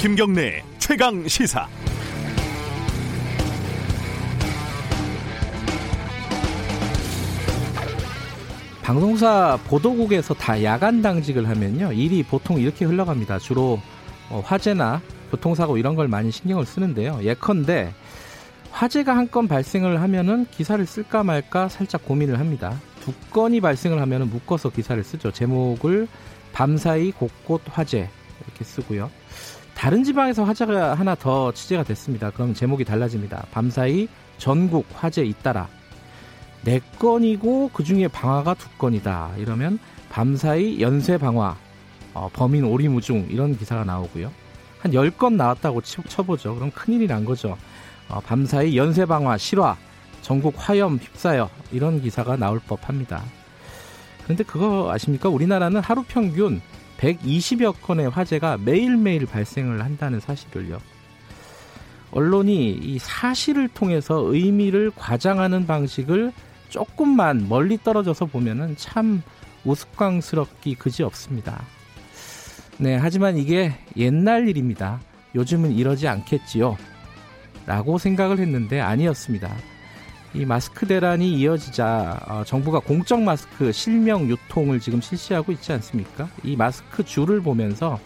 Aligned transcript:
김경래 0.00 0.62
최강 0.78 1.28
시사. 1.28 1.68
방송사 8.82 9.58
보도국에서 9.66 10.34
다 10.34 10.62
야간 10.64 11.02
당직을 11.02 11.48
하면요 11.48 11.92
일이 11.92 12.22
보통 12.22 12.58
이렇게 12.60 12.84
흘러갑니다. 12.84 13.38
주로 13.38 13.80
어, 14.30 14.42
화재나 14.44 15.00
교통사고 15.30 15.76
이런 15.76 15.94
걸 15.94 16.08
많이 16.08 16.30
신경을 16.30 16.66
쓰는데요. 16.66 17.20
예컨대 17.22 17.92
화재가 18.72 19.16
한 19.16 19.30
건 19.30 19.46
발생을 19.48 20.00
하면은 20.00 20.46
기사를 20.50 20.84
쓸까 20.86 21.22
말까 21.22 21.68
살짝 21.68 22.04
고민을 22.04 22.38
합니다. 22.40 22.80
두 23.00 23.12
건이 23.30 23.60
발생을 23.60 24.00
하면은 24.00 24.28
묶어서 24.30 24.70
기사를 24.70 25.02
쓰죠. 25.04 25.30
제목을 25.30 26.08
밤사이 26.52 27.12
곳곳 27.12 27.62
화재 27.66 28.08
이렇게 28.44 28.64
쓰고요. 28.64 29.10
다른 29.80 30.04
지방에서 30.04 30.44
화재가 30.44 30.92
하나 30.92 31.14
더 31.14 31.52
취재가 31.52 31.84
됐습니다. 31.84 32.28
그럼 32.28 32.52
제목이 32.52 32.84
달라집니다. 32.84 33.46
밤사이 33.50 34.08
전국 34.36 34.84
화재 34.92 35.24
잇따라 35.24 35.68
네 36.62 36.82
건이고 36.98 37.70
그 37.72 37.82
중에 37.82 38.06
방화가 38.06 38.52
두 38.52 38.68
건이다. 38.76 39.30
이러면 39.38 39.78
밤사이 40.10 40.82
연쇄 40.82 41.16
방화, 41.16 41.56
어, 42.12 42.28
범인 42.30 42.64
오리무중 42.64 43.28
이런 43.30 43.56
기사가 43.56 43.84
나오고요. 43.84 44.30
한 44.80 44.92
10건 44.92 45.36
나왔다고 45.36 45.80
쳐보죠. 45.80 46.56
그럼 46.56 46.70
큰일이 46.72 47.06
난 47.06 47.24
거죠. 47.24 47.56
어, 48.10 48.20
밤사이 48.20 48.76
연쇄 48.76 49.06
방화, 49.06 49.38
실화, 49.38 49.78
전국 50.20 50.56
화염 50.58 50.98
휩싸여 50.98 51.48
이런 51.72 52.02
기사가 52.02 52.36
나올 52.36 52.60
법합니다. 52.68 53.22
그런데 54.24 54.44
그거 54.44 54.92
아십니까? 54.92 55.30
우리나라는 55.30 55.80
하루 55.80 56.04
평균 56.06 56.60
120여 57.00 57.74
건의 57.80 58.08
화재가 58.08 58.58
매일매일 58.58 59.26
발생을 59.26 59.82
한다는 59.82 60.20
사실을요. 60.20 60.80
언론이 62.12 62.72
이 62.72 62.98
사실을 62.98 63.68
통해서 63.68 64.20
의미를 64.20 64.90
과장하는 64.94 65.66
방식을 65.66 66.32
조금만 66.68 67.48
멀리 67.48 67.78
떨어져서 67.78 68.26
보면은 68.26 68.76
참 68.76 69.22
우스꽝스럽기 69.64 70.74
그지 70.74 71.02
없습니다. 71.02 71.62
네, 72.78 72.96
하지만 72.96 73.36
이게 73.36 73.72
옛날 73.96 74.48
일입니다. 74.48 75.00
요즘은 75.34 75.72
이러지 75.72 76.08
않겠지요. 76.08 76.76
라고 77.66 77.98
생각을 77.98 78.38
했는데 78.38 78.80
아니었습니다. 78.80 79.54
이 80.32 80.44
마스크 80.44 80.86
대란이 80.86 81.32
이어지자 81.34 82.20
어, 82.28 82.44
정부가 82.44 82.78
공적 82.78 83.20
마스크 83.20 83.72
실명 83.72 84.28
유통을 84.28 84.78
지금 84.78 85.00
실시하고 85.00 85.50
있지 85.52 85.72
않습니까? 85.72 86.28
이 86.44 86.54
마스크 86.54 87.02
줄을 87.04 87.40
보면서 87.40 87.98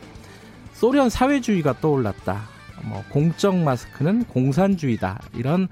소련 0.73 1.11
사회주의가 1.11 1.81
떠올랐다. 1.81 2.43
뭐 2.85 3.05
공적 3.11 3.57
마스크는 3.57 4.25
공산주의다. 4.25 5.21
이런 5.35 5.69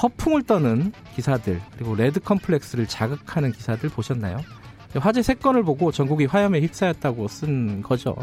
허풍을 0.00 0.44
떠는 0.44 0.92
기사들 1.14 1.60
그리고 1.74 1.94
레드 1.94 2.20
컴플렉스를 2.20 2.86
자극하는 2.86 3.52
기사들 3.52 3.88
보셨나요? 3.88 4.38
화재 4.96 5.22
세 5.22 5.34
건을 5.34 5.64
보고 5.64 5.90
전국이 5.90 6.26
화염에 6.26 6.60
휩싸였다고 6.60 7.28
쓴 7.28 7.82
거죠. 7.82 8.16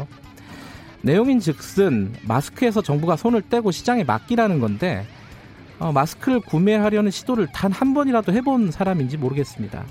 내용인 1.02 1.40
즉슨 1.40 2.14
마스크에서 2.22 2.82
정부가 2.82 3.16
손을 3.16 3.42
떼고 3.42 3.70
시장에 3.70 4.04
맡기라는 4.04 4.60
건데 4.60 5.06
어, 5.80 5.92
마스크를 5.92 6.40
구매하려는 6.40 7.10
시도를 7.10 7.48
단 7.52 7.72
한 7.72 7.94
번이라도 7.94 8.32
해본 8.32 8.70
사람인지 8.70 9.16
모르겠습니다. 9.16 9.84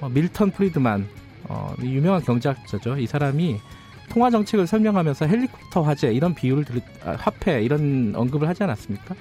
어, 0.00 0.08
밀턴 0.08 0.50
프리드만 0.50 1.06
어, 1.48 1.72
유명한 1.80 2.22
경제학자죠. 2.22 2.98
이 2.98 3.06
사람이 3.06 3.58
통화 4.08 4.30
정책을 4.30 4.66
설명하면서 4.66 5.26
헬리콥터 5.26 5.82
화재 5.82 6.12
이런 6.12 6.34
비유를 6.34 6.64
들, 6.64 6.80
아, 7.04 7.16
화폐 7.18 7.62
이런 7.62 8.12
언급을 8.16 8.48
하지 8.48 8.64
않았습니까? 8.64 9.14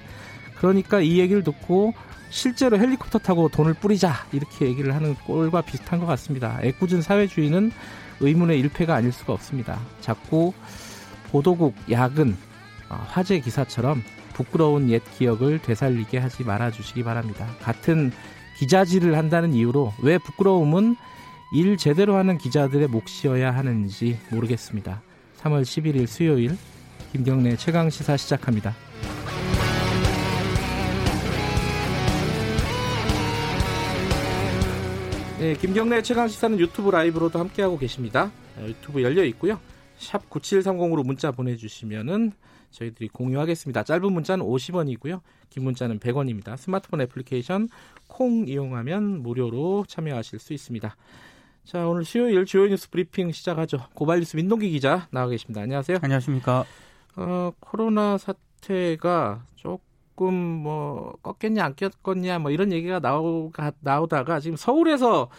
그러니까 0.58 1.02
이 1.02 1.20
얘기를 1.20 1.44
듣고 1.44 1.94
실제로 2.30 2.78
헬리콥터 2.80 3.20
타고 3.20 3.50
돈을 3.50 3.76
뿌리자 3.76 4.14
이렇게 4.32 4.66
얘기를 4.66 4.96
하는 4.96 5.16
꼴과 5.26 5.62
비슷한 5.62 6.00
것 6.00 6.06
같습니다. 6.08 6.60
애꿎은 6.64 7.02
사회주의는 7.02 7.72
의문의 8.20 8.60
일패가 8.60 8.96
아닐 8.96 9.12
수가 9.12 9.34
없습니다. 9.34 9.80
자꾸 10.02 10.54
보도국, 11.32 11.76
야근, 11.92 12.36
어, 12.90 13.06
화재 13.08 13.40
기사처럼 13.40 14.02
부끄러운 14.36 14.90
옛 14.90 15.02
기억을 15.18 15.60
되살리게 15.60 16.18
하지 16.18 16.44
말아주시기 16.44 17.04
바랍니다. 17.04 17.48
같은 17.62 18.12
기자질을 18.60 19.18
한다는 19.18 19.54
이유로 19.54 19.94
왜 20.04 20.18
부끄러움은 20.18 20.96
일 21.54 21.78
제대로 21.78 22.16
하는 22.16 22.38
기자들의 22.38 22.90
몫이어야 22.90 23.56
하는지 23.56 24.20
모르겠습니다. 24.32 25.02
3월 25.42 25.62
11일 25.62 26.06
수요일 26.08 26.58
김경래 27.14 27.56
최강 27.56 27.90
시사 27.90 28.18
시작합니다. 28.18 28.76
네, 35.40 35.54
김경래 35.54 36.02
최강 36.02 36.28
시사는 36.28 36.60
유튜브 36.60 36.90
라이브로도 36.90 37.40
함께하고 37.40 37.78
계십니다. 37.78 38.32
네, 38.58 38.68
유튜브 38.68 39.02
열려 39.02 39.24
있고요. 39.26 39.60
샵 39.98 40.30
9730으로 40.30 41.06
문자 41.06 41.32
보내주시면은 41.32 42.34
저희들이 42.76 43.08
공유하겠습니다. 43.10 43.84
짧은 43.84 44.12
문자는 44.14 44.46
50원이고요. 44.46 45.22
긴 45.50 45.64
문자는 45.64 46.00
100원입니다. 46.00 46.58
스마트폰 46.58 47.02
애플리케이션 47.02 47.70
콩 48.08 48.48
이용하면 48.48 49.24
무료로 49.24 49.86
참여하실 49.88 50.40
수 50.40 50.54
있습니다. 50.54 50.96
자, 51.64 51.88
오늘 51.88 52.06
수요일 52.06 52.46
주요 52.46 52.68
뉴스 52.68 52.90
브리핑 52.92 53.32
시작하죠. 53.32 53.80
고발 53.96 54.20
뉴스 54.20 54.36
민동기 54.36 54.70
기자 54.70 55.08
나와 55.12 55.28
계십니다. 55.28 55.62
안녕하세요. 55.62 55.98
안녕하십니까. 56.02 56.64
어, 57.16 57.52
코로나 57.60 58.18
사태가 58.20 59.46
조금 59.56 60.34
뭐 60.34 61.16
꺾겠냐 61.24 61.64
안 61.66 61.76
꺾겠냐 61.76 62.40
뭐 62.40 62.52
이런 62.52 62.72
얘기가 62.72 63.00
나오가 63.00 63.72
나오다가 63.80 64.40
지금 64.40 64.58
서울에서 64.58 65.30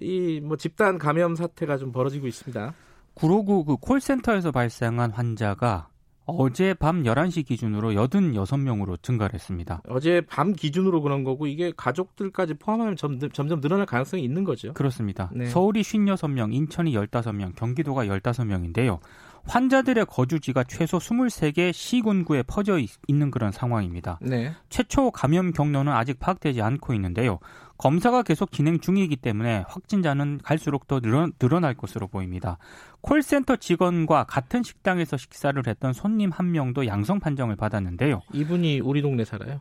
이 0.00 0.40
뭐 0.42 0.56
집단 0.56 0.98
감염 0.98 1.34
사태가 1.36 1.76
좀 1.78 1.92
벌어지고 1.92 2.26
있습니다. 2.26 2.74
구로구 3.14 3.64
그 3.64 3.76
콜센터에서 3.76 4.50
발생한 4.50 5.12
환자가 5.12 5.88
어제 6.26 6.74
밤 6.74 7.02
11시 7.02 7.46
기준으로 7.46 7.92
86명으로 7.92 9.02
증가를 9.02 9.34
했습니다. 9.34 9.82
어제 9.88 10.22
밤 10.22 10.52
기준으로 10.52 11.02
그런 11.02 11.22
거고 11.24 11.46
이게 11.46 11.72
가족들까지 11.76 12.54
포함하면 12.54 12.96
점 12.96 13.18
점, 13.18 13.30
점점 13.30 13.60
늘어날 13.60 13.86
가능성이 13.86 14.24
있는 14.24 14.44
거죠. 14.44 14.72
그렇습니다. 14.72 15.30
네. 15.34 15.46
서울이 15.46 15.82
56명, 15.82 16.52
인천이 16.52 16.94
15명, 16.94 17.54
경기도가 17.54 18.06
15명인데요. 18.06 19.00
환자들의 19.46 20.06
거주지가 20.06 20.64
최소 20.64 20.98
23개 20.98 21.72
시군구에 21.72 22.42
퍼져 22.44 22.78
있 22.78 22.90
는 23.08 23.30
그런 23.30 23.52
상황입니다. 23.52 24.18
네. 24.22 24.52
최초 24.70 25.10
감염 25.10 25.52
경로는 25.52 25.92
아직 25.92 26.18
파악되지 26.18 26.62
않고 26.62 26.94
있는데요. 26.94 27.38
검사가 27.76 28.22
계속 28.22 28.50
진행 28.52 28.80
중이기 28.80 29.16
때문에 29.16 29.64
확진자는 29.68 30.40
갈수록 30.42 30.86
더 30.86 31.00
늘어, 31.00 31.28
늘어 31.38 31.60
날 31.60 31.74
것으로 31.74 32.06
보입니다. 32.08 32.58
콜센터 33.02 33.56
직원과 33.56 34.24
같은 34.24 34.62
식당에서 34.62 35.16
식사를 35.16 35.60
했던 35.66 35.92
손님 35.92 36.30
한 36.30 36.52
명도 36.52 36.86
양성 36.86 37.20
판정을 37.20 37.56
받았는데요. 37.56 38.22
이분이 38.32 38.80
우리 38.80 39.02
동네 39.02 39.24
살아요. 39.24 39.60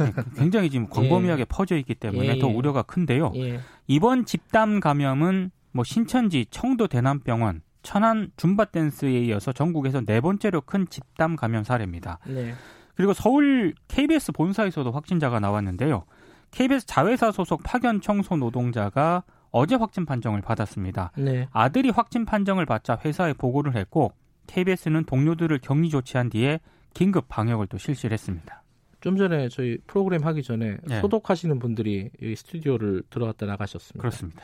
네, 0.00 0.12
굉장히 0.36 0.70
지금 0.70 0.88
광범위하게 0.88 1.42
예. 1.42 1.44
퍼져 1.44 1.76
있기 1.76 1.94
때문에 1.94 2.36
예. 2.36 2.38
더 2.38 2.48
우려가 2.48 2.82
큰데요. 2.82 3.32
예. 3.36 3.60
이번 3.86 4.24
집단 4.24 4.80
감염은 4.80 5.50
뭐 5.72 5.84
신천지, 5.84 6.46
청도 6.50 6.88
대남병원, 6.88 7.62
천안 7.88 8.30
줌바 8.36 8.66
댄스에 8.66 9.18
이어서 9.20 9.50
전국에서 9.50 10.02
네 10.02 10.20
번째로 10.20 10.60
큰 10.60 10.86
집단 10.90 11.36
감염 11.36 11.64
사례입니다. 11.64 12.18
네. 12.26 12.52
그리고 12.94 13.14
서울 13.14 13.72
KBS 13.88 14.32
본사에서도 14.32 14.90
확진자가 14.90 15.40
나왔는데요. 15.40 16.04
KBS 16.50 16.84
자회사 16.84 17.32
소속 17.32 17.62
파견 17.62 18.02
청소 18.02 18.36
노동자가 18.36 19.22
어제 19.50 19.74
확진 19.74 20.04
판정을 20.04 20.42
받았습니다. 20.42 21.12
네. 21.16 21.48
아들이 21.50 21.88
확진 21.88 22.26
판정을 22.26 22.66
받자 22.66 22.98
회사에 23.02 23.32
보고를 23.32 23.74
했고 23.74 24.12
KBS는 24.48 25.04
동료들을 25.04 25.58
격리 25.60 25.88
조치한 25.88 26.28
뒤에 26.28 26.60
긴급 26.92 27.26
방역을 27.28 27.68
또 27.68 27.78
실시를 27.78 28.12
했습니다. 28.12 28.62
좀 29.00 29.16
전에 29.16 29.48
저희 29.48 29.78
프로그램 29.86 30.24
하기 30.24 30.42
전에 30.42 30.76
네. 30.84 31.00
소독하시는 31.00 31.58
분들이 31.58 32.10
이 32.20 32.36
스튜디오를 32.36 33.04
들어갔다 33.08 33.46
나가셨습니다. 33.46 33.98
그렇습니다. 33.98 34.42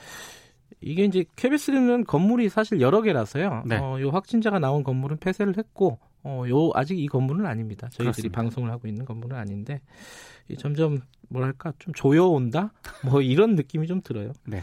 이게 0.81 1.05
이제 1.05 1.25
KBS는 1.37 2.05
건물이 2.05 2.49
사실 2.49 2.81
여러 2.81 3.03
개라서요. 3.03 3.63
네. 3.67 3.77
어, 3.79 4.01
요 4.01 4.11
확진자가 4.11 4.59
나온 4.59 4.83
건물은 4.85 5.19
폐쇄를 5.19 5.57
했고, 5.57 5.99
어, 6.23 6.45
요 6.49 6.71
아직 6.75 6.99
이 6.99 7.07
건물은 7.07 7.47
아닙니다. 7.47 7.89
저희들이 7.89 8.05
그렇습니다. 8.05 8.41
방송을 8.41 8.71
하고 8.71 8.89
있는 8.89 9.05
건물은 9.05 9.37
아닌데 9.37 9.81
점점 10.59 11.01
뭐랄까 11.29 11.73
좀 11.79 11.93
조여온다 11.95 12.73
뭐 13.05 13.21
이런 13.21 13.55
느낌이 13.55 13.87
좀 13.87 14.01
들어요. 14.03 14.33
네. 14.47 14.63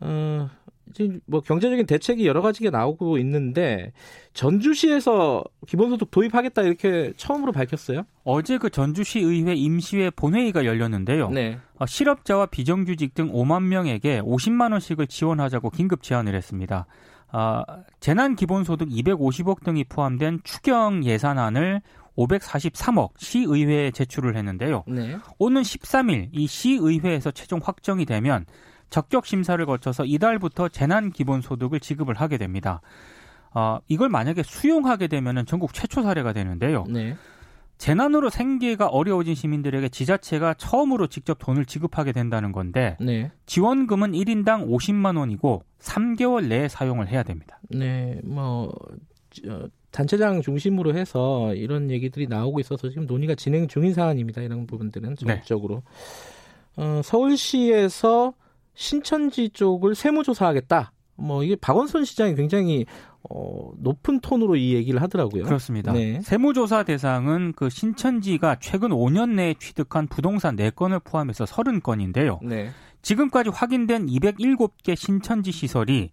어, 0.00 0.48
지금 0.94 1.20
뭐 1.26 1.40
경제적인 1.40 1.86
대책이 1.86 2.26
여러 2.26 2.42
가지가 2.42 2.70
나오고 2.70 3.18
있는데 3.18 3.92
전주시에서 4.34 5.44
기본소득 5.66 6.10
도입하겠다 6.10 6.62
이렇게 6.62 7.12
처음으로 7.16 7.52
밝혔어요. 7.52 8.02
어제 8.24 8.58
그 8.58 8.70
전주시 8.70 9.20
의회 9.20 9.54
임시회 9.54 10.10
본회의가 10.10 10.64
열렸는데요. 10.64 11.30
네. 11.30 11.58
어, 11.78 11.86
실업자와 11.86 12.46
비정규직 12.46 13.14
등 13.14 13.32
5만 13.32 13.64
명에게 13.64 14.20
50만 14.20 14.72
원씩을 14.72 15.06
지원하자고 15.06 15.70
긴급 15.70 16.02
제안을 16.02 16.34
했습니다. 16.34 16.86
어, 17.32 17.62
재난 18.00 18.36
기본소득 18.36 18.88
250억 18.88 19.64
등이 19.64 19.84
포함된 19.84 20.40
추경 20.44 21.04
예산안을 21.04 21.80
543억 22.16 23.12
시의회에 23.16 23.90
제출을 23.90 24.36
했는데요. 24.36 24.84
네. 24.86 25.16
오는 25.38 25.62
13일 25.62 26.28
이 26.32 26.46
시의회에서 26.46 27.30
최종 27.30 27.60
확정이 27.62 28.04
되면 28.04 28.44
적격 28.92 29.24
심사를 29.26 29.64
거쳐서 29.64 30.04
이달부터 30.04 30.68
재난 30.68 31.10
기본 31.10 31.40
소득을 31.40 31.80
지급을 31.80 32.14
하게 32.14 32.36
됩니다. 32.36 32.82
어, 33.54 33.78
이걸 33.88 34.10
만약에 34.10 34.42
수용하게 34.42 35.08
되면은 35.08 35.46
전국 35.46 35.72
최초 35.72 36.02
사례가 36.02 36.32
되는데요. 36.34 36.84
네. 36.88 37.16
재난으로 37.78 38.28
생계가 38.28 38.86
어려워진 38.86 39.34
시민들에게 39.34 39.88
지자체가 39.88 40.54
처음으로 40.54 41.06
직접 41.08 41.38
돈을 41.38 41.64
지급하게 41.64 42.12
된다는 42.12 42.52
건데 42.52 42.96
네. 43.00 43.32
지원금은 43.46 44.12
1인당 44.12 44.68
50만 44.68 45.18
원이고 45.18 45.64
3개월 45.80 46.46
내에 46.46 46.68
사용을 46.68 47.08
해야 47.08 47.22
됩니다. 47.22 47.58
네, 47.70 48.20
뭐 48.22 48.72
어, 49.48 49.64
단체장 49.90 50.42
중심으로 50.42 50.94
해서 50.94 51.54
이런 51.54 51.90
얘기들이 51.90 52.26
나오고 52.26 52.60
있어서 52.60 52.90
지금 52.90 53.06
논의가 53.06 53.34
진행 53.36 53.66
중인 53.66 53.94
사안입니다. 53.94 54.42
이런 54.42 54.66
부분들은 54.66 55.16
전적으로 55.16 55.82
네. 56.76 56.84
어, 56.84 57.00
서울시에서 57.02 58.34
신천지 58.74 59.50
쪽을 59.50 59.94
세무조사하겠다. 59.94 60.92
뭐 61.16 61.44
이게 61.44 61.56
박원순 61.56 62.04
시장이 62.04 62.34
굉장히 62.34 62.86
어, 63.30 63.70
높은 63.78 64.20
톤으로 64.20 64.56
이 64.56 64.74
얘기를 64.74 65.00
하더라고요. 65.00 65.44
그렇습니다. 65.44 65.92
네. 65.92 66.20
세무조사 66.22 66.82
대상은 66.82 67.52
그 67.54 67.70
신천지가 67.70 68.56
최근 68.60 68.90
5년 68.90 69.34
내에 69.34 69.54
취득한 69.58 70.08
부동산 70.08 70.56
4건을 70.56 71.04
포함해서 71.04 71.44
30건인데요. 71.44 72.38
네. 72.42 72.70
지금까지 73.02 73.50
확인된 73.50 74.06
207개 74.06 74.96
신천지 74.96 75.52
시설이 75.52 76.10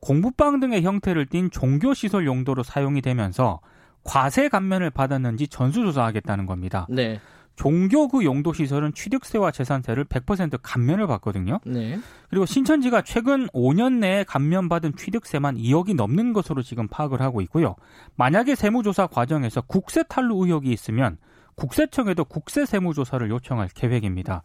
공부방 0.00 0.60
등의 0.60 0.82
형태를 0.82 1.26
띤 1.26 1.50
종교 1.50 1.94
시설 1.94 2.26
용도로 2.26 2.62
사용이 2.62 3.02
되면서 3.02 3.60
과세 4.02 4.48
감면을 4.48 4.90
받았는지 4.90 5.48
전수조사하겠다는 5.48 6.46
겁니다. 6.46 6.86
네. 6.88 7.20
종교 7.60 8.08
그 8.08 8.24
용도 8.24 8.54
시설은 8.54 8.94
취득세와 8.94 9.50
재산세를 9.50 10.06
100% 10.06 10.60
감면을 10.62 11.06
받거든요. 11.06 11.60
네. 11.66 12.00
그리고 12.30 12.46
신천지가 12.46 13.02
최근 13.02 13.48
5년 13.48 13.98
내에 13.98 14.24
감면받은 14.24 14.96
취득세만 14.96 15.58
2억이 15.58 15.94
넘는 15.94 16.32
것으로 16.32 16.62
지금 16.62 16.88
파악을 16.88 17.20
하고 17.20 17.42
있고요. 17.42 17.76
만약에 18.16 18.54
세무조사 18.54 19.08
과정에서 19.08 19.60
국세 19.60 20.02
탈루 20.04 20.42
의혹이 20.42 20.72
있으면 20.72 21.18
국세청에도 21.56 22.24
국세 22.24 22.64
세무조사를 22.64 23.28
요청할 23.28 23.68
계획입니다. 23.74 24.40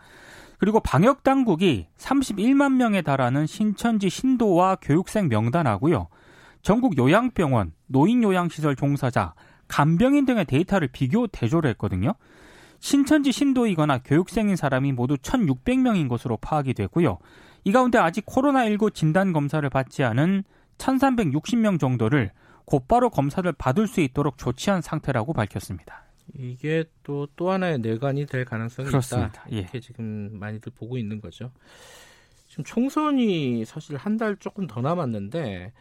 그리고 0.58 0.82
방역 0.82 1.24
당국이 1.24 1.88
31만 1.98 2.74
명에 2.74 3.02
달하는 3.02 3.48
신천지 3.48 4.10
신도와 4.10 4.76
교육생 4.82 5.30
명단하고요. 5.30 6.10
전국 6.62 6.98
요양병원, 6.98 7.72
노인 7.88 8.24
요양시설 8.24 8.76
종사자, 8.76 9.36
간병인 9.70 10.26
등의 10.26 10.44
데이터를 10.44 10.90
비교 10.90 11.28
대조를 11.28 11.70
했거든요. 11.72 12.14
신천지 12.86 13.32
신도이거나 13.32 14.04
교육생인 14.04 14.56
사람이 14.56 14.92
모두 14.92 15.16
1,600명인 15.18 16.08
것으로 16.08 16.38
파악이 16.38 16.76
되고요. 16.76 17.18
이 17.64 17.72
가운데 17.72 17.98
아직 17.98 18.28
코로나19 18.28 18.94
진단 18.94 19.34
검사를 19.34 19.68
받지 19.72 20.04
않은 20.04 20.44
1,360명 20.78 21.80
정도를 21.80 22.30
곧바로 22.66 23.10
검사를 23.10 23.52
받을 23.54 23.88
수 23.88 24.02
있도록 24.02 24.38
조치한 24.38 24.84
상태라고 24.84 25.34
밝혔습니다. 25.34 26.04
이게 26.36 26.84
또또 27.02 27.50
하나의 27.50 27.80
내관이 27.80 28.28
될 28.28 28.46
가능성이 28.46 28.88
그렇습니다. 28.88 29.30
있다. 29.30 29.46
예. 29.54 29.58
이렇게 29.62 29.78
예. 29.78 29.80
지금 29.80 30.38
많이들 30.38 30.72
보고 30.76 31.00
있는 31.00 31.20
거죠. 31.20 31.50
지금 32.50 32.64
총선이 32.66 33.66
사실 33.66 33.98
한 33.98 34.18
달 34.20 34.36
조금 34.36 34.68
더 34.68 34.82
남았는데 34.82 35.74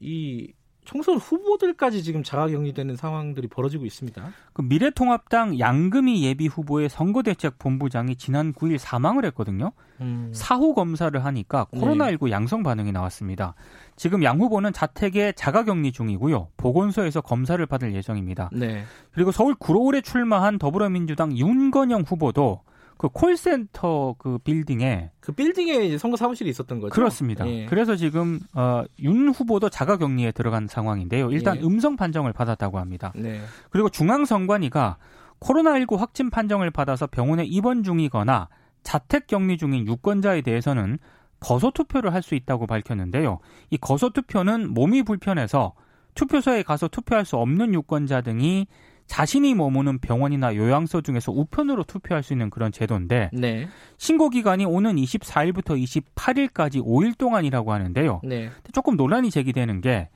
이 0.00 0.52
총선 0.88 1.16
후보들까지 1.16 2.02
지금 2.02 2.22
자가격리되는 2.22 2.96
상황들이 2.96 3.46
벌어지고 3.48 3.84
있습니다. 3.84 4.26
그 4.54 4.62
미래통합당 4.62 5.58
양금희 5.58 6.24
예비 6.24 6.46
후보의 6.46 6.88
선거대책본부장이 6.88 8.16
지난 8.16 8.54
9일 8.54 8.78
사망을 8.78 9.26
했거든요. 9.26 9.72
음. 10.00 10.30
사후 10.32 10.72
검사를 10.72 11.22
하니까 11.22 11.66
코로나19 11.74 12.24
네. 12.24 12.30
양성 12.30 12.62
반응이 12.62 12.92
나왔습니다. 12.92 13.54
지금 13.96 14.22
양 14.22 14.40
후보는 14.40 14.72
자택에 14.72 15.32
자가격리 15.32 15.92
중이고요. 15.92 16.48
보건소에서 16.56 17.20
검사를 17.20 17.64
받을 17.66 17.94
예정입니다. 17.94 18.48
네. 18.54 18.84
그리고 19.12 19.30
서울 19.30 19.54
구로울에 19.56 20.00
출마한 20.00 20.58
더불어민주당 20.58 21.36
윤건영 21.36 22.04
후보도 22.06 22.62
그 22.98 23.08
콜센터 23.08 24.16
그 24.18 24.38
빌딩에 24.38 25.10
그 25.20 25.32
빌딩에 25.32 25.96
선거 25.98 26.16
사무실이 26.16 26.50
있었던 26.50 26.80
거죠. 26.80 26.92
그렇습니다. 26.92 27.48
예. 27.48 27.66
그래서 27.66 27.94
지금 27.96 28.40
어, 28.54 28.82
윤 29.00 29.28
후보도 29.30 29.68
자가 29.70 29.96
격리에 29.96 30.32
들어간 30.32 30.66
상황인데요. 30.66 31.30
일단 31.30 31.56
예. 31.56 31.60
음성 31.62 31.96
판정을 31.96 32.32
받았다고 32.32 32.78
합니다. 32.78 33.12
네. 33.14 33.40
그리고 33.70 33.88
중앙선관위가 33.88 34.98
코로나19 35.40 35.96
확진 35.96 36.28
판정을 36.30 36.70
받아서 36.70 37.06
병원에 37.06 37.44
입원 37.44 37.84
중이거나 37.84 38.48
자택 38.82 39.28
격리 39.28 39.56
중인 39.58 39.86
유권자에 39.86 40.42
대해서는 40.42 40.98
거소 41.40 41.70
투표를 41.70 42.12
할 42.12 42.22
수 42.22 42.34
있다고 42.34 42.66
밝혔는데요. 42.66 43.38
이 43.70 43.76
거소 43.76 44.10
투표는 44.10 44.74
몸이 44.74 45.04
불편해서 45.04 45.72
투표소에 46.14 46.64
가서 46.64 46.88
투표할 46.88 47.24
수 47.24 47.36
없는 47.36 47.74
유권자 47.74 48.22
등이 48.22 48.66
자신이 49.08 49.54
머무는 49.54 49.98
병원이나 49.98 50.54
요양소 50.54 51.00
중에서 51.00 51.32
우편으로 51.32 51.82
투표할 51.84 52.22
수 52.22 52.34
있는 52.34 52.50
그런 52.50 52.70
제도인데 52.70 53.30
네. 53.32 53.66
신고 53.96 54.28
기간이 54.28 54.64
오는 54.66 54.94
24일부터 54.96 55.82
28일까지 56.14 56.84
5일 56.84 57.16
동안이라고 57.18 57.72
하는데요. 57.72 58.20
네. 58.22 58.50
조금 58.72 58.96
논란이 58.96 59.30
제기되는 59.30 59.80
게 59.80 60.10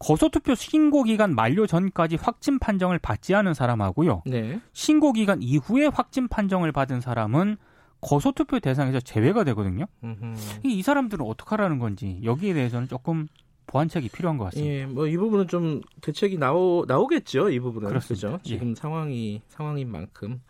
거소투표 0.00 0.56
신고 0.56 1.04
기간 1.04 1.34
만료 1.34 1.66
전까지 1.68 2.16
확진 2.16 2.58
판정을 2.58 2.98
받지 2.98 3.34
않은 3.36 3.54
사람하고요. 3.54 4.22
네. 4.26 4.60
신고 4.72 5.12
기간 5.12 5.40
이후에 5.40 5.86
확진 5.86 6.26
판정을 6.26 6.72
받은 6.72 7.00
사람은 7.00 7.56
거소투표 8.00 8.58
대상에서 8.58 8.98
제외가 8.98 9.44
되거든요. 9.44 9.86
음흠. 10.02 10.34
이 10.64 10.82
사람들은 10.82 11.24
어떻게 11.24 11.50
하라는 11.50 11.78
건지 11.78 12.18
여기에 12.24 12.54
대해서는 12.54 12.88
조금 12.88 13.28
보완책이 13.72 14.08
필요한 14.10 14.36
것 14.38 14.44
같습니다. 14.44 14.72
예, 14.74 14.86
뭐 14.86 15.06
이 15.08 15.16
부분은 15.16 15.48
좀 15.48 15.80
대책이 16.02 16.38
나오 16.38 16.84
나오겠죠. 16.86 17.50
이 17.50 17.58
부분은. 17.58 17.88
그렇죠? 17.88 18.38
지금 18.44 18.70
예. 18.70 18.74
상황이 18.74 19.40
상황인 19.48 19.90
만큼 19.90 20.40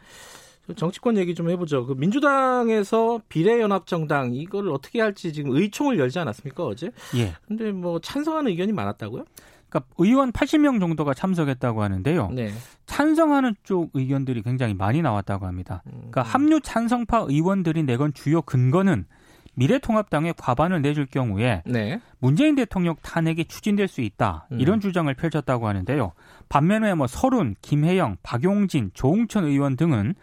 정치권 0.76 1.16
얘기 1.16 1.34
좀 1.34 1.50
해보죠. 1.50 1.86
그 1.86 1.94
민주당에서 1.94 3.20
비례연합정당 3.28 4.34
이걸 4.34 4.68
어떻게 4.70 5.00
할지 5.00 5.32
지금 5.32 5.54
의총을 5.56 5.98
열지 5.98 6.18
않았습니까 6.18 6.64
어제? 6.64 6.90
예. 7.16 7.34
근데 7.46 7.72
뭐 7.72 7.98
찬성하는 8.00 8.50
의견이 8.50 8.72
많았다고요? 8.72 9.24
그러니까 9.68 9.90
의원 9.98 10.32
80명 10.32 10.80
정도가 10.80 11.14
참석했다고 11.14 11.82
하는데요. 11.82 12.28
네. 12.32 12.50
찬성하는 12.86 13.54
쪽 13.62 13.90
의견들이 13.94 14.42
굉장히 14.42 14.74
많이 14.74 15.00
나왔다고 15.00 15.46
합니다. 15.46 15.82
그러니까 15.86 16.20
음. 16.22 16.24
합류 16.26 16.60
찬성파 16.60 17.26
의원들이 17.28 17.82
내건 17.84 18.12
주요 18.12 18.42
근거는 18.42 19.06
미래통합당에 19.54 20.32
과반을 20.36 20.82
내줄 20.82 21.06
경우에 21.06 21.62
네. 21.66 22.00
문재인 22.18 22.54
대통령 22.54 22.96
탄핵이 23.02 23.44
추진될 23.44 23.88
수 23.88 24.00
있다 24.00 24.46
이런 24.50 24.78
음. 24.78 24.80
주장을 24.80 25.12
펼쳤다고 25.12 25.68
하는데요. 25.68 26.12
반면에 26.48 26.94
뭐 26.94 27.06
서른, 27.06 27.54
김혜영, 27.60 28.16
박용진, 28.22 28.90
조홍천 28.94 29.44
의원 29.44 29.76
등은 29.76 30.14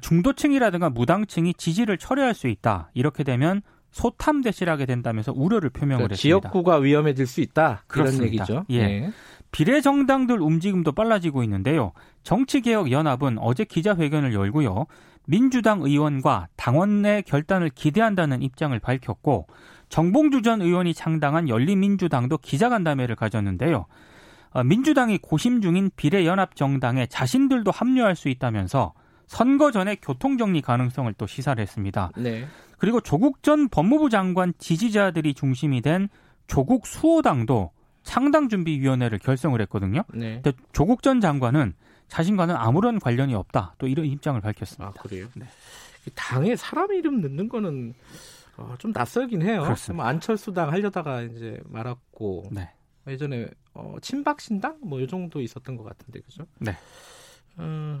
중도층이라든가 0.00 0.90
무당층이 0.90 1.54
지지를 1.54 1.96
철회할 1.96 2.34
수 2.34 2.48
있다 2.48 2.90
이렇게 2.94 3.22
되면 3.22 3.62
소탐 3.92 4.42
대실하게 4.42 4.84
된다면서 4.84 5.32
우려를 5.34 5.70
표명을 5.70 5.98
그러니까 5.98 6.12
했습니다. 6.14 6.40
지역구가 6.40 6.76
위험해질 6.78 7.26
수 7.26 7.40
있다 7.40 7.84
그렇습니다. 7.86 8.24
이런 8.24 8.34
얘기죠. 8.34 8.64
예. 8.70 8.86
네. 8.86 9.10
비례정당들 9.52 10.42
움직임도 10.42 10.92
빨라지고 10.92 11.42
있는데요. 11.44 11.92
정치개혁연합은 12.24 13.38
어제 13.38 13.64
기자회견을 13.64 14.34
열고요. 14.34 14.86
민주당 15.26 15.82
의원과 15.82 16.48
당원 16.56 17.02
내 17.02 17.20
결단을 17.22 17.68
기대한다는 17.68 18.42
입장을 18.42 18.76
밝혔고 18.78 19.46
정봉주 19.88 20.42
전 20.42 20.62
의원이 20.62 20.94
창당한 20.94 21.48
열린민주당도 21.48 22.38
기자간담회를 22.38 23.16
가졌는데요. 23.16 23.86
어, 24.50 24.64
민주당이 24.64 25.18
고심 25.18 25.60
중인 25.60 25.90
비례연합정당에 25.96 27.06
자신들도 27.06 27.70
합류할 27.70 28.16
수 28.16 28.28
있다면서 28.28 28.94
선거 29.26 29.70
전에 29.70 29.96
교통정리 29.96 30.62
가능성을 30.62 31.12
또 31.14 31.26
시사를 31.26 31.60
했습니다. 31.60 32.10
네. 32.16 32.46
그리고 32.78 33.00
조국 33.00 33.42
전 33.42 33.68
법무부 33.68 34.10
장관 34.10 34.52
지지자들이 34.58 35.34
중심이 35.34 35.82
된 35.82 36.08
조국 36.46 36.86
수호당도 36.86 37.72
창당 38.02 38.48
준비 38.48 38.80
위원회를 38.80 39.18
결성을 39.18 39.60
했거든요. 39.62 40.04
네. 40.14 40.40
근데 40.42 40.52
조국 40.72 41.02
전 41.02 41.20
장관은 41.20 41.74
자신과는 42.08 42.54
아무런 42.56 42.98
관련이 42.98 43.34
없다. 43.34 43.74
또 43.78 43.86
이런 43.88 44.06
입장을 44.06 44.40
밝혔습니다. 44.40 44.86
아, 44.88 45.02
그래요? 45.02 45.26
네. 45.34 45.46
당에 46.14 46.54
사람 46.56 46.92
이름 46.92 47.20
넣는 47.20 47.48
거는 47.48 47.94
어, 48.56 48.74
좀 48.78 48.92
낯설긴 48.94 49.42
해요. 49.42 49.62
그렇습니다. 49.62 50.02
뭐 50.02 50.04
안철수당 50.10 50.70
하려다가 50.70 51.22
이제 51.22 51.60
말았고 51.66 52.44
네. 52.52 52.70
예전에 53.08 53.48
어, 53.74 53.96
친박신당 54.00 54.78
뭐 54.82 55.00
이 55.00 55.06
정도 55.06 55.40
있었던 55.40 55.76
것 55.76 55.82
같은데 55.84 56.20
그죠? 56.20 56.46
네. 56.58 56.76
어, 57.56 58.00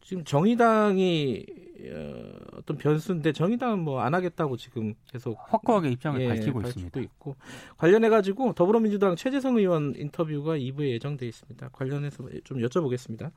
지금 0.00 0.24
정의당이 0.24 1.46
어, 1.92 2.32
어떤 2.58 2.76
변수인데 2.78 3.32
정의당은 3.32 3.80
뭐 3.80 3.98
안 4.00 4.14
하겠다고 4.14 4.56
지금 4.56 4.94
계속 5.10 5.36
확고하게 5.48 5.90
입장을 5.90 6.20
예, 6.20 6.28
밝히고 6.28 6.60
있습니다. 6.62 7.00
있고 7.00 7.36
관련해 7.76 8.08
가지고 8.08 8.52
더불어민주당 8.52 9.16
최재성 9.16 9.56
의원 9.56 9.94
인터뷰가 9.96 10.56
2부에 10.56 10.90
예정돼 10.92 11.26
있습니다. 11.26 11.68
관련해서 11.70 12.24
좀 12.44 12.58
여쭤보겠습니다. 12.58 13.30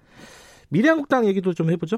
미래한국당 0.70 1.26
얘기도 1.26 1.54
좀 1.54 1.70
해보죠. 1.72 1.98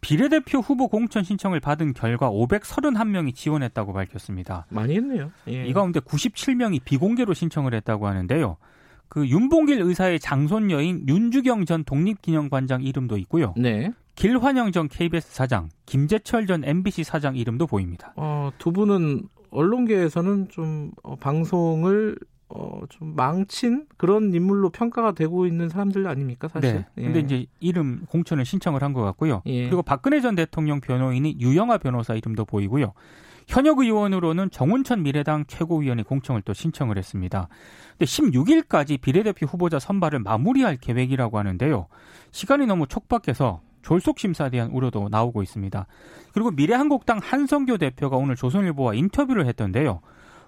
비례대표 0.00 0.58
후보 0.58 0.88
공천 0.88 1.24
신청을 1.24 1.60
받은 1.60 1.92
결과 1.92 2.30
531명이 2.30 3.34
지원했다고 3.34 3.92
밝혔습니다. 3.92 4.66
많이 4.70 4.94
했네요. 4.96 5.30
예. 5.48 5.66
이 5.66 5.72
가운데 5.72 6.00
97명이 6.00 6.84
비공개로 6.84 7.34
신청을 7.34 7.74
했다고 7.74 8.06
하는데요. 8.06 8.56
그 9.08 9.26
윤봉길 9.26 9.80
의사의 9.80 10.20
장손녀인 10.20 11.06
윤주경 11.08 11.64
전 11.64 11.82
독립기념관장 11.84 12.82
이름도 12.82 13.16
있고요. 13.18 13.54
네. 13.56 13.92
길환영 14.18 14.72
전 14.72 14.88
KBS 14.88 15.32
사장, 15.32 15.68
김재철 15.86 16.48
전 16.48 16.64
MBC 16.64 17.04
사장 17.04 17.36
이름도 17.36 17.68
보입니다. 17.68 18.12
어, 18.16 18.50
두 18.58 18.72
분은 18.72 19.28
언론계에서는 19.52 20.48
좀 20.48 20.90
어, 21.04 21.14
방송을 21.14 22.18
어, 22.48 22.80
좀 22.88 23.14
망친 23.14 23.86
그런 23.96 24.34
인물로 24.34 24.70
평가가 24.70 25.12
되고 25.12 25.46
있는 25.46 25.68
사람들 25.68 26.08
아닙니까, 26.08 26.48
사실? 26.48 26.72
네. 26.74 26.86
예. 26.98 27.02
근데 27.04 27.20
이제 27.20 27.46
이름 27.60 28.06
공천을 28.08 28.44
신청을 28.44 28.82
한 28.82 28.92
것 28.92 29.02
같고요. 29.04 29.42
예. 29.46 29.66
그리고 29.66 29.82
박근혜 29.82 30.20
전 30.20 30.34
대통령 30.34 30.80
변호인이 30.80 31.36
유영아 31.38 31.78
변호사 31.78 32.14
이름도 32.14 32.44
보이고요. 32.44 32.94
현역 33.46 33.78
의원으로는 33.78 34.50
정운천 34.50 35.04
미래당 35.04 35.44
최고위원이 35.46 36.02
공청을 36.02 36.42
또 36.42 36.52
신청을 36.52 36.98
했습니다. 36.98 37.48
근데 37.92 38.04
16일까지 38.04 39.00
비례대표 39.00 39.46
후보자 39.46 39.78
선발을 39.78 40.18
마무리할 40.18 40.76
계획이라고 40.78 41.38
하는데요. 41.38 41.86
시간이 42.32 42.66
너무 42.66 42.88
촉박해서 42.88 43.60
졸속 43.82 44.18
심사에 44.18 44.50
대한 44.50 44.70
우려도 44.70 45.08
나오고 45.10 45.42
있습니다. 45.42 45.86
그리고 46.32 46.50
미래한국당 46.50 47.18
한성교 47.22 47.78
대표가 47.78 48.16
오늘 48.16 48.36
조선일보와 48.36 48.94
인터뷰를 48.94 49.46
했던데요. 49.46 50.00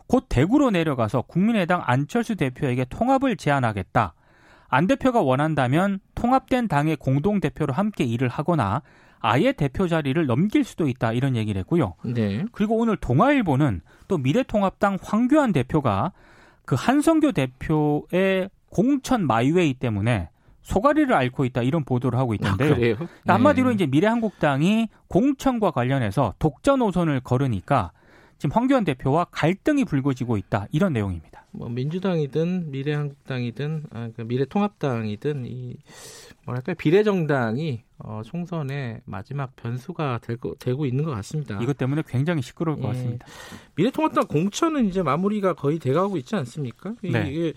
곧 0.06 0.26
대구로 0.28 0.70
내려가서 0.70 1.22
국민의당 1.22 1.82
안철수 1.84 2.36
대표에게 2.36 2.86
통합을 2.88 3.36
제안하겠다. 3.36 4.14
안 4.68 4.86
대표가 4.86 5.20
원한다면 5.20 6.00
통합된 6.14 6.68
당의 6.68 6.96
공동 6.96 7.40
대표로 7.40 7.72
함께 7.72 8.04
일을 8.04 8.28
하거나 8.28 8.82
아예 9.20 9.52
대표 9.52 9.86
자리를 9.86 10.26
넘길 10.26 10.64
수도 10.64 10.88
있다 10.88 11.12
이런 11.12 11.36
얘기를 11.36 11.58
했고요. 11.60 11.94
네. 12.04 12.44
그리고 12.52 12.76
오늘 12.76 12.96
동아일보는 12.96 13.82
또 14.08 14.18
미래통합당 14.18 14.98
황교안 15.02 15.52
대표가 15.52 16.12
그 16.64 16.74
한성교 16.78 17.32
대표의 17.32 18.48
공천 18.70 19.26
마이웨이 19.26 19.74
때문에 19.74 20.29
소가리를 20.62 21.12
앓고 21.12 21.44
있다 21.46 21.62
이런 21.62 21.84
보도를 21.84 22.18
하고 22.18 22.34
있던데요. 22.34 22.72
아, 22.72 22.76
그러니까 22.76 23.08
한마디로 23.26 23.68
네. 23.68 23.74
이제 23.74 23.86
미래한국당이 23.86 24.88
공천과 25.08 25.70
관련해서 25.70 26.34
독자 26.38 26.76
노선을 26.76 27.20
걸으니까 27.20 27.92
지금 28.38 28.54
황교안 28.54 28.84
대표와 28.84 29.26
갈등이 29.30 29.84
불거지고 29.84 30.36
있다 30.36 30.66
이런 30.70 30.92
내용입니다. 30.92 31.44
뭐 31.52 31.68
민주당이든 31.68 32.70
미래한국당이든 32.70 33.84
아, 33.90 33.94
그러니까 33.94 34.24
미래통합당이든 34.24 35.44
이 35.46 35.76
뭐랄까 36.46 36.74
비례정당이 36.74 37.82
어, 37.98 38.22
총선의 38.24 39.00
마지막 39.04 39.54
변수가 39.56 40.20
되고, 40.22 40.54
되고 40.54 40.86
있는 40.86 41.04
것 41.04 41.10
같습니다. 41.10 41.58
이것 41.60 41.76
때문에 41.76 42.02
굉장히 42.06 42.40
시끄러울 42.40 42.78
예. 42.78 42.82
것 42.82 42.88
같습니다. 42.88 43.26
미래통합당 43.74 44.26
공천은 44.26 44.86
이제 44.86 45.02
마무리가 45.02 45.52
거의 45.54 45.78
돼가고 45.78 46.16
있지 46.16 46.34
않습니까? 46.36 46.94
네. 47.02 47.28
이게 47.28 47.52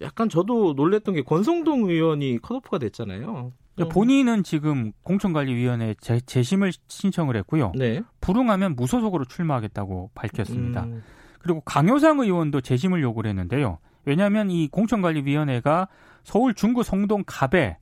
약간 0.00 0.28
저도 0.28 0.74
놀랬던 0.74 1.14
게 1.14 1.22
권성동 1.22 1.88
의원이 1.88 2.38
컷오프가 2.42 2.78
됐잖아요. 2.78 3.52
음. 3.80 3.88
본인은 3.88 4.42
지금 4.42 4.92
공천관리위원회에 5.04 5.94
재, 6.00 6.20
재심을 6.20 6.72
신청을 6.88 7.36
했고요. 7.36 7.72
네. 7.76 8.00
불응하면 8.20 8.74
무소속으로 8.74 9.24
출마하겠다고 9.24 10.10
밝혔습니다. 10.14 10.84
음. 10.84 11.02
그리고 11.38 11.60
강효상 11.60 12.18
의원도 12.18 12.60
재심을 12.60 13.02
요구를 13.02 13.28
했는데요. 13.30 13.78
왜냐하면 14.04 14.50
이 14.50 14.68
공천관리위원회가 14.68 15.88
서울 16.24 16.54
중구 16.54 16.82
성동 16.82 17.22
갑에 17.26 17.78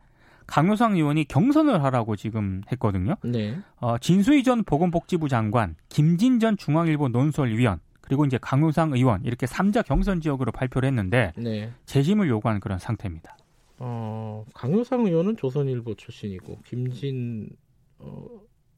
강효상 0.47 0.95
의원이 0.97 1.25
경선을 1.25 1.83
하라고 1.85 2.15
지금 2.15 2.63
했거든요. 2.71 3.17
네. 3.25 3.59
어, 3.81 3.99
진수희 3.99 4.43
전 4.43 4.63
보건복지부 4.65 5.29
장관, 5.29 5.77
김진 5.89 6.39
전 6.39 6.57
중앙일보 6.57 7.09
논설위원, 7.09 7.81
그리고 8.07 8.25
이제 8.25 8.39
강효상 8.41 8.93
의원 8.93 9.25
이렇게 9.25 9.47
3자 9.47 9.85
경선 9.85 10.21
지역으로 10.21 10.53
발표를 10.53 10.87
했는데 10.87 11.33
네. 11.37 11.73
재심을 11.87 12.29
요구한 12.29 12.61
그런 12.61 12.79
상태입니다. 12.79 13.37
어, 13.79 14.45
강효상 14.55 15.07
의원은 15.07 15.37
조선일보 15.37 15.97
출신이고 15.97 16.61
김진 16.65 17.51
어, 17.99 18.27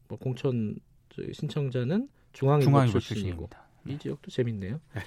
뭐 0.09 0.19
공천 0.19 0.77
신청자는 1.33 2.09
중앙일보, 2.33 2.65
중앙일보 2.65 2.99
출신이고 3.01 3.49
출신입니다. 3.49 3.63
이 3.87 3.93
네. 3.93 3.99
지역도 3.99 4.31
재밌네요. 4.31 4.81
네. 4.95 5.01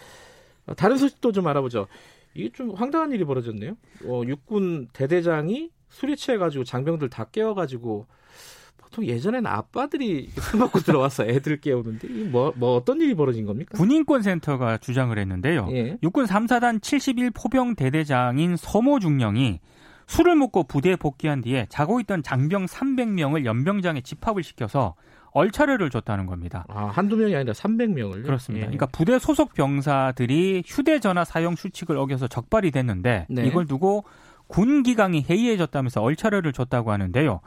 어, 0.67 0.75
다른 0.75 0.97
소식도 0.97 1.31
좀 1.31 1.47
알아보죠. 1.47 1.87
이게 2.35 2.49
좀 2.51 2.75
황당한 2.75 3.11
일이 3.11 3.25
벌어졌네요. 3.25 3.75
어, 4.05 4.21
육군 4.27 4.89
대대장이 4.93 5.71
술에 5.89 6.15
취해가지고 6.15 6.63
장병들 6.63 7.09
다 7.09 7.25
깨워가지고 7.25 8.05
보통 8.81 9.05
예전에는 9.05 9.45
아빠들이 9.47 10.29
술 10.35 10.59
먹고 10.59 10.79
들어와서 10.79 11.25
애들 11.25 11.61
깨우는데 11.61 12.07
뭐, 12.29 12.53
뭐 12.55 12.75
어떤 12.75 12.99
일이 12.99 13.13
벌어진 13.13 13.45
겁니까? 13.45 13.77
군인권 13.77 14.21
센터가 14.21 14.77
주장을 14.77 15.17
했는데요. 15.17 15.67
예. 15.71 15.97
육군 16.03 16.25
3사단 16.25 16.81
71 16.81 17.31
포병 17.31 17.75
대대장인 17.75 18.57
서모 18.57 18.99
중령이 18.99 19.59
술을 20.07 20.35
먹고 20.35 20.63
부대에 20.63 20.97
복귀한 20.97 21.41
뒤에 21.41 21.67
자고 21.69 22.01
있던 22.01 22.21
장병 22.23 22.65
300명을 22.65 23.45
연병장에 23.45 24.01
집합을 24.01 24.43
시켜서 24.43 24.95
얼차려를 25.31 25.89
줬다는 25.89 26.25
겁니다. 26.25 26.65
아, 26.67 26.87
한두 26.87 27.15
명이 27.15 27.33
아니라 27.33 27.53
300명을. 27.53 28.25
그렇습니다. 28.25 28.65
예. 28.65 28.67
그러니까 28.67 28.87
부대 28.87 29.17
소속 29.19 29.53
병사들이 29.53 30.63
휴대전화 30.65 31.23
사용 31.23 31.55
수칙을 31.55 31.97
어겨서 31.97 32.27
적발이 32.27 32.71
됐는데 32.71 33.27
네. 33.29 33.47
이걸 33.47 33.65
두고 33.65 34.03
군 34.51 34.83
기강이 34.83 35.25
해이해졌다면서 35.29 36.01
얼차려를 36.01 36.51
줬다고 36.51 36.91
하는데요. 36.91 37.39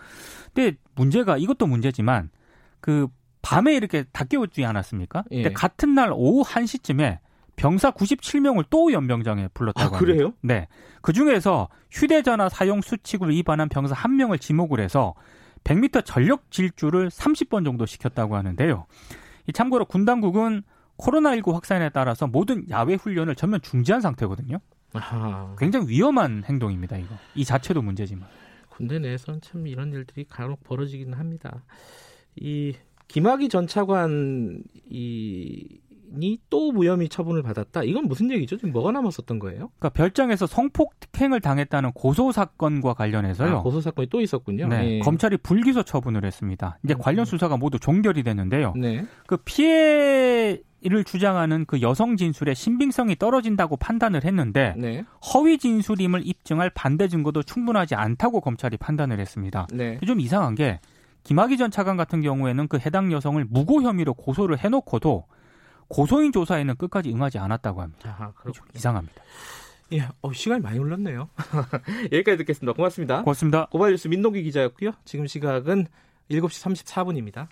근데 0.55 0.77
문제가 0.95 1.37
이것도 1.37 1.67
문제지만 1.67 2.31
그 2.81 3.09
밤에 3.43 3.75
이렇게 3.75 4.05
다 4.13 4.25
깨우지 4.25 4.65
않았습니까? 4.65 5.25
예. 5.31 5.43
근데 5.43 5.53
같은 5.53 5.95
날 5.95 6.11
오후 6.15 6.43
1시쯤에 6.43 7.19
병사 7.57 7.91
97명을 7.91 8.65
또 8.71 8.91
연병장에 8.91 9.49
불렀다고 9.53 9.81
아, 9.81 9.99
합니다. 9.99 9.99
그래요? 9.99 10.33
네. 10.41 10.67
그 11.03 11.13
중에서 11.13 11.69
휴대전화 11.91 12.49
사용 12.49 12.81
수칙을 12.81 13.29
위반한 13.29 13.69
병사 13.69 13.95
한 13.95 14.17
명을 14.17 14.39
지목을 14.39 14.81
해서 14.81 15.15
100m 15.65 16.07
전력 16.07 16.51
질주를 16.51 17.11
30번 17.11 17.67
정도 17.67 17.85
시켰다고 17.85 18.35
하는데요. 18.35 18.87
이 19.47 19.53
참고로 19.53 19.85
군 19.85 20.07
당국은 20.07 20.63
코로나19 20.97 21.53
확산에 21.53 21.91
따라서 21.91 22.27
모든 22.27 22.69
야외 22.71 22.95
훈련을 22.95 23.35
전면 23.35 23.61
중지한 23.61 24.01
상태거든요. 24.01 24.59
아하. 24.95 25.55
굉장히 25.59 25.89
위험한 25.89 26.45
행동입니다, 26.47 26.97
이거. 26.97 27.15
이 27.35 27.45
자체도 27.45 27.83
문제지만. 27.83 28.29
군대 28.69 28.99
내에서는 28.99 29.41
참 29.41 29.67
이런 29.67 29.93
일들이 29.93 30.25
간혹 30.25 30.65
벌어지기는 30.65 31.17
합니다. 31.17 31.63
이 32.37 32.75
김학의 33.09 33.49
전 33.49 33.67
차관 33.67 34.63
이또 36.21 36.73
무혐의 36.73 37.09
처분을 37.09 37.43
받았다. 37.43 37.83
이건 37.85 38.07
무슨 38.07 38.31
얘기죠? 38.31 38.57
지금 38.57 38.73
뭐가 38.73 38.93
남았었던 38.93 39.39
거예요? 39.39 39.71
그러니까 39.79 39.89
별장에서 39.91 40.47
성폭행을 40.47 41.41
당했다는 41.41 41.93
고소 41.93 42.33
사건과 42.33 42.95
관련해서요. 42.95 43.59
아, 43.59 43.63
고소 43.63 43.81
사건이 43.81 44.09
또 44.11 44.21
있었군요. 44.21 44.69
네, 44.69 44.79
네. 44.79 44.99
검찰이 45.01 45.37
불기소 45.39 45.83
처분을 45.83 46.25
했습니다. 46.25 46.79
이제 46.85 46.95
음. 46.95 46.99
관련 46.99 47.25
수사가 47.25 47.57
모두 47.57 47.79
종결이 47.79 48.23
됐는데요. 48.23 48.75
네. 48.77 49.07
그 49.27 49.37
피해 49.39 50.61
를 50.87 51.03
주장하는 51.03 51.65
그 51.65 51.81
여성 51.81 52.15
진술의 52.17 52.55
신빙성이 52.55 53.17
떨어진다고 53.17 53.79
판단을 53.79 54.23
했는데 54.23 54.75
네. 54.77 55.03
허위 55.33 55.57
진술임을 55.57 56.27
입증할 56.27 56.69
반대 56.69 57.09
증거도 57.09 57.43
충분하지 57.43 57.95
않다고 57.95 58.43
검찰이 58.43 58.77
판단을 58.77 59.19
했습니다. 59.19 59.67
네. 59.73 59.99
좀 60.07 60.21
이상한 60.21 60.55
게 60.55 60.81
김학의 61.23 61.57
전 61.57 61.71
차관 61.71 61.97
같은 61.97 62.21
경우에는 62.21 62.69
그 62.69 62.79
해당 62.79 63.13
여성을 63.13 63.43
무고 63.49 63.81
혐의로 63.81 64.13
고소를 64.13 64.59
해놓고도 64.59 65.25
고소인 65.89 66.33
조사에는 66.33 66.77
끝까지 66.77 67.11
응하지 67.11 67.39
않았다고 67.39 67.81
합니다. 67.81 68.17
아, 68.19 68.51
좀 68.53 68.67
이상합니다. 68.75 69.23
예, 69.95 70.09
어, 70.21 70.33
시간이 70.33 70.61
많이 70.61 70.79
흘렀네요. 70.79 71.31
여기까지 72.13 72.37
듣겠습니다. 72.39 72.75
고맙습니다. 72.75 73.23
고맙습니다. 73.23 73.67
고발뉴스 73.71 74.09
민동기 74.09 74.43
기자였고요. 74.43 74.93
지금 75.05 75.27
시각은 75.27 75.87
7시 76.31 76.75
34분입니다. 76.77 77.49